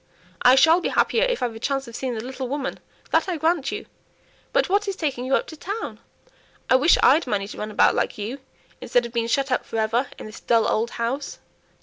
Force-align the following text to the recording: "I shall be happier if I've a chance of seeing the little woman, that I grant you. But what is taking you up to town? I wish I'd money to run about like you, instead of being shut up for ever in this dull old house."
"I 0.41 0.55
shall 0.55 0.81
be 0.81 0.89
happier 0.89 1.25
if 1.25 1.43
I've 1.43 1.53
a 1.53 1.59
chance 1.59 1.87
of 1.87 1.95
seeing 1.95 2.15
the 2.15 2.23
little 2.23 2.47
woman, 2.47 2.79
that 3.11 3.29
I 3.29 3.37
grant 3.37 3.71
you. 3.71 3.85
But 4.51 4.67
what 4.67 4.87
is 4.87 4.95
taking 4.95 5.25
you 5.25 5.35
up 5.35 5.45
to 5.45 5.55
town? 5.55 5.99
I 6.71 6.75
wish 6.75 6.97
I'd 7.03 7.27
money 7.27 7.47
to 7.47 7.57
run 7.59 7.69
about 7.69 7.93
like 7.93 8.17
you, 8.17 8.39
instead 8.81 9.05
of 9.05 9.13
being 9.13 9.27
shut 9.27 9.51
up 9.51 9.63
for 9.63 9.77
ever 9.77 10.07
in 10.17 10.25
this 10.25 10.39
dull 10.39 10.67
old 10.67 10.89
house." 10.97 11.37